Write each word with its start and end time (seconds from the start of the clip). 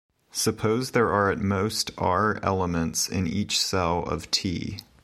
Suppose 0.31 0.89
there 0.91 1.09
are 1.11 1.29
at 1.31 1.37
most 1.37 1.91
"R" 1.95 2.39
elements 2.41 3.07
in 3.07 3.27
each 3.27 3.59
cell 3.61 4.01
of 4.01 4.31
"T". 4.31 4.79